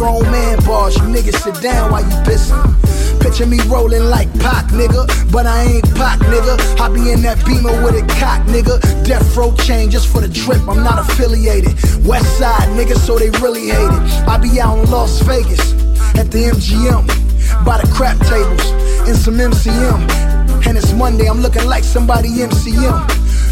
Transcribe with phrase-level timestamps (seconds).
[0.00, 0.96] Grown man, boss.
[0.96, 2.56] You niggas sit down while you pissin'.
[3.20, 5.04] Picture me rolling like Pac, nigga.
[5.30, 6.56] But I ain't Pac, nigga.
[6.80, 8.80] I be in that beamer with a cock, nigga.
[9.04, 10.66] Death row chain just for the trip.
[10.66, 11.74] I'm not affiliated.
[12.02, 14.02] West side, nigga, so they really hate it.
[14.26, 15.60] I be out in Las Vegas
[16.16, 17.04] at the MGM
[17.66, 18.64] by the crap tables
[19.06, 20.00] in some MCM.
[20.66, 23.06] And it's Monday, I'm looking like somebody MCM.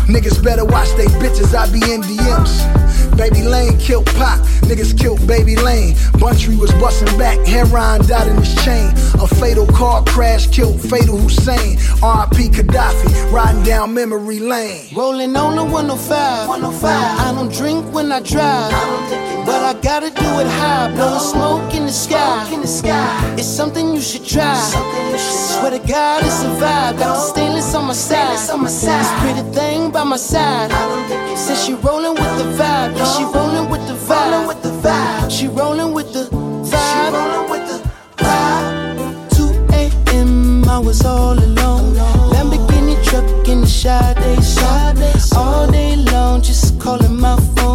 [0.09, 2.88] Niggas better watch they bitches, I be in DMs.
[3.19, 5.97] Baby Lane killed Pac, niggas killed Baby Lane.
[6.23, 8.93] Buntry was busting back, heroin died in his chain.
[9.21, 11.77] A fatal car crash killed Fatal Hussein.
[11.99, 14.87] RIP Kadafi, riding down memory lane.
[14.95, 16.49] Rolling on the 105.
[16.49, 16.93] 105.
[16.93, 19.28] I don't drink when I drive.
[19.49, 20.93] But I gotta do it high.
[20.95, 22.53] Blowing smoke in the sky.
[22.53, 23.09] In the sky.
[23.39, 24.55] It's something you should try.
[25.17, 26.99] Swear to God, it's a vibe.
[26.99, 28.51] Got the stainless on my side.
[28.51, 29.01] On my side.
[29.01, 30.71] This pretty thing by my side.
[31.45, 32.91] Says she rolling with the vibe.
[32.99, 34.47] Yeah, she rolling with the vibe.
[34.51, 35.31] with the vibe.
[35.37, 36.25] She rolling with the
[36.71, 36.89] vibe.
[36.89, 37.79] She with the
[38.23, 39.37] vibe.
[39.37, 40.69] 2 a.m.
[40.69, 41.95] I was all alone.
[42.33, 44.99] Lamborghini truck in the Sade side.
[45.35, 47.68] All day long, just calling my phone.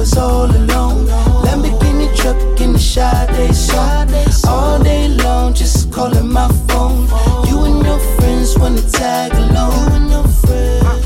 [0.00, 1.04] Was all alone.
[1.44, 4.08] Lamborghini truck in the Sade side.
[4.48, 7.06] All day long, just calling my phone.
[7.46, 9.76] You and your friends when you tag along.
[9.76, 11.04] You and your friends.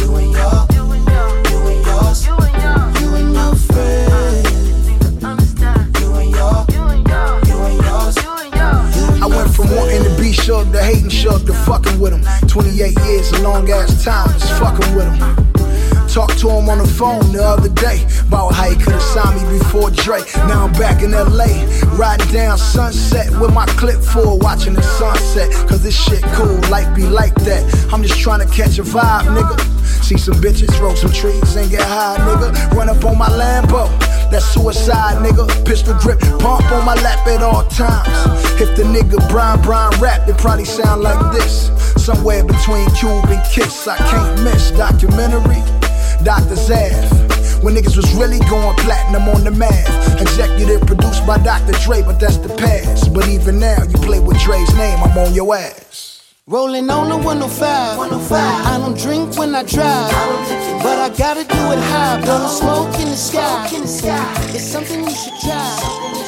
[0.00, 2.26] You and your, you and yours.
[2.26, 2.78] You and your.
[3.02, 3.54] You and your,
[7.50, 8.16] you and yours.
[9.20, 12.22] I went from wanting to be Suge to hating Suge to fucking with him.
[12.46, 15.45] 28 years, a long ass time, just fucking with him.
[16.16, 19.58] Talked to him on the phone the other day about how he could've signed me
[19.58, 20.24] before Dre.
[20.48, 21.44] Now I'm back in LA,
[21.92, 25.52] riding down Sunset with my clip full, watching the sunset.
[25.68, 27.60] Cause this shit cool, life be like that.
[27.92, 29.60] I'm just trying to catch a vibe, nigga.
[30.02, 32.72] See some bitches, roll some trees, and get high, nigga.
[32.72, 33.84] Run up on my Lambo.
[34.30, 35.44] That's suicide, nigga.
[35.66, 38.08] Pistol grip, pump on my lap at all times.
[38.58, 41.68] If the nigga Brian Brian rap, it probably sound like this.
[42.02, 45.75] Somewhere between Cube and Kiss, I can't miss documentary.
[46.24, 46.56] Dr.
[46.56, 47.62] Zav.
[47.62, 50.20] When niggas was really going platinum on the math.
[50.20, 51.72] Executive produced by Dr.
[51.84, 53.12] Dre, but that's the past.
[53.12, 56.06] But even now, you play with Dre's name, I'm on your ass.
[56.46, 57.98] Rolling on the 105.
[57.98, 58.30] 105.
[58.40, 60.12] I don't drink when I drive.
[60.80, 62.20] but I gotta do it high.
[62.22, 63.68] Blowing smoke in the sky.
[63.74, 64.34] In the sky.
[64.54, 66.25] It's something you should try.